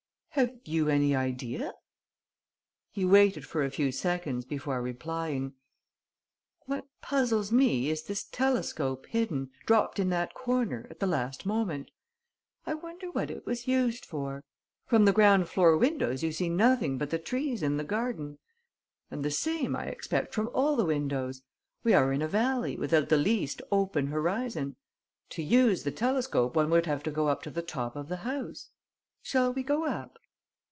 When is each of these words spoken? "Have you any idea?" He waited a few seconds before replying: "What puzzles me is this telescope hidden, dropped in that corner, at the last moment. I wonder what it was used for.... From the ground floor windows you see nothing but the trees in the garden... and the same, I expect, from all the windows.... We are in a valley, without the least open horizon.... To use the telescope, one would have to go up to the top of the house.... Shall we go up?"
"Have 0.35 0.59
you 0.63 0.87
any 0.87 1.13
idea?" 1.13 1.73
He 2.89 3.03
waited 3.03 3.43
a 3.53 3.69
few 3.69 3.91
seconds 3.91 4.45
before 4.45 4.81
replying: 4.81 5.55
"What 6.67 6.87
puzzles 7.01 7.51
me 7.51 7.89
is 7.89 8.03
this 8.03 8.23
telescope 8.23 9.07
hidden, 9.07 9.51
dropped 9.65 9.99
in 9.99 10.07
that 10.11 10.33
corner, 10.33 10.87
at 10.89 11.01
the 11.01 11.05
last 11.05 11.45
moment. 11.45 11.91
I 12.65 12.75
wonder 12.75 13.11
what 13.11 13.29
it 13.29 13.45
was 13.45 13.67
used 13.67 14.05
for.... 14.05 14.41
From 14.85 15.03
the 15.03 15.11
ground 15.11 15.49
floor 15.49 15.75
windows 15.75 16.23
you 16.23 16.31
see 16.31 16.47
nothing 16.47 16.97
but 16.97 17.09
the 17.09 17.19
trees 17.19 17.61
in 17.61 17.75
the 17.75 17.83
garden... 17.83 18.37
and 19.11 19.25
the 19.25 19.31
same, 19.31 19.75
I 19.75 19.87
expect, 19.87 20.33
from 20.33 20.49
all 20.53 20.77
the 20.77 20.85
windows.... 20.85 21.41
We 21.83 21.93
are 21.93 22.13
in 22.13 22.21
a 22.21 22.27
valley, 22.29 22.77
without 22.77 23.09
the 23.09 23.17
least 23.17 23.61
open 23.69 24.07
horizon.... 24.07 24.77
To 25.31 25.43
use 25.43 25.83
the 25.83 25.91
telescope, 25.91 26.55
one 26.55 26.69
would 26.69 26.85
have 26.85 27.03
to 27.03 27.11
go 27.11 27.27
up 27.27 27.43
to 27.43 27.49
the 27.51 27.61
top 27.61 27.97
of 27.97 28.07
the 28.07 28.17
house.... 28.23 28.69
Shall 29.23 29.53
we 29.53 29.61
go 29.61 29.85
up?" 29.85 30.17